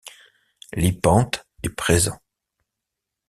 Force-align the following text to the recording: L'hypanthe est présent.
L'hypanthe 0.73 1.45
est 1.61 1.69
présent. 1.69 2.19